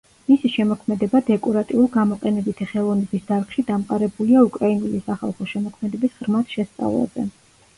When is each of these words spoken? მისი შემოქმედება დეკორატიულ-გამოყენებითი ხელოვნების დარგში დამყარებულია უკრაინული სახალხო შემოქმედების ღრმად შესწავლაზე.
მისი 0.27 0.49
შემოქმედება 0.51 1.19
დეკორატიულ-გამოყენებითი 1.27 2.67
ხელოვნების 2.71 3.27
დარგში 3.29 3.67
დამყარებულია 3.69 4.43
უკრაინული 4.49 5.03
სახალხო 5.11 5.49
შემოქმედების 5.53 6.17
ღრმად 6.23 6.57
შესწავლაზე. 6.57 7.29